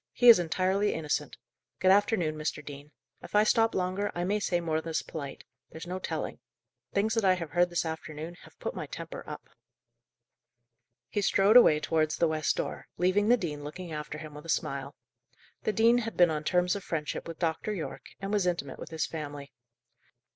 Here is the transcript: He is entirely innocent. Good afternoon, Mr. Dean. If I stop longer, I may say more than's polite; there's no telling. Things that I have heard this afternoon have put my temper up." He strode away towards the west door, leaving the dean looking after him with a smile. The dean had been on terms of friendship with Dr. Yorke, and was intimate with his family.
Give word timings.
He 0.13 0.29
is 0.29 0.39
entirely 0.39 0.95
innocent. 0.95 1.37
Good 1.79 1.91
afternoon, 1.91 2.33
Mr. 2.35 2.65
Dean. 2.65 2.91
If 3.21 3.35
I 3.35 3.43
stop 3.43 3.75
longer, 3.75 4.11
I 4.15 4.23
may 4.23 4.39
say 4.39 4.59
more 4.59 4.81
than's 4.81 5.03
polite; 5.03 5.43
there's 5.69 5.85
no 5.85 5.99
telling. 5.99 6.39
Things 6.91 7.13
that 7.13 7.23
I 7.23 7.33
have 7.35 7.51
heard 7.51 7.69
this 7.69 7.85
afternoon 7.85 8.33
have 8.41 8.57
put 8.57 8.73
my 8.73 8.87
temper 8.87 9.23
up." 9.29 9.47
He 11.07 11.21
strode 11.21 11.55
away 11.55 11.79
towards 11.79 12.17
the 12.17 12.27
west 12.27 12.55
door, 12.55 12.87
leaving 12.97 13.29
the 13.29 13.37
dean 13.37 13.63
looking 13.63 13.91
after 13.91 14.17
him 14.17 14.33
with 14.33 14.47
a 14.47 14.49
smile. 14.49 14.95
The 15.65 15.71
dean 15.71 15.99
had 15.99 16.17
been 16.17 16.31
on 16.31 16.43
terms 16.45 16.75
of 16.75 16.83
friendship 16.83 17.27
with 17.27 17.37
Dr. 17.37 17.71
Yorke, 17.71 18.09
and 18.19 18.33
was 18.33 18.47
intimate 18.47 18.79
with 18.79 18.89
his 18.89 19.05
family. 19.05 19.51